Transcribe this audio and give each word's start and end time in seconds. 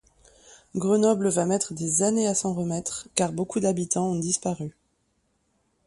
Grenoble 0.75 1.29
va 1.29 1.45
mettre 1.45 1.75
des 1.75 2.01
années 2.01 2.25
à 2.25 2.33
s'en 2.33 2.55
remettre 2.55 3.07
car 3.13 3.31
beaucoup 3.31 3.59
d'habitants 3.59 4.09
ont 4.13 4.19
disparu. 4.19 4.73